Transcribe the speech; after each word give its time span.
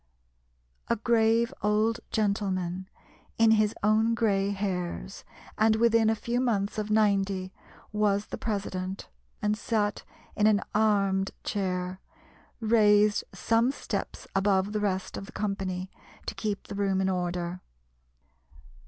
A 0.87 0.95
grave 0.95 1.53
old 1.61 1.99
gentleman, 2.09 2.89
"in 3.37 3.51
his 3.51 3.75
own 3.83 4.15
grey 4.15 4.49
hairs," 4.49 5.23
and 5.59 5.75
within 5.75 6.09
a 6.09 6.15
few 6.15 6.39
months 6.39 6.79
of 6.79 6.89
ninety, 6.89 7.53
was 7.91 8.25
the 8.25 8.37
president, 8.39 9.09
and 9.43 9.55
sat 9.55 10.03
in 10.35 10.47
an 10.47 10.63
"armed" 10.73 11.29
chair, 11.43 12.01
raised 12.59 13.23
some 13.31 13.69
steps 13.71 14.25
above 14.35 14.71
the 14.71 14.79
rest 14.79 15.17
of 15.17 15.27
the 15.27 15.31
company, 15.31 15.91
to 16.25 16.33
keep 16.33 16.63
the 16.65 16.73
room 16.73 16.99
in 16.99 17.07
order. 17.07 17.61